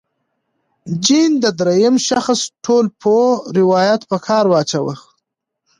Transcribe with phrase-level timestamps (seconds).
[1.03, 4.95] جین د درېیم شخص ټولپوه روایت په کار واچاوه.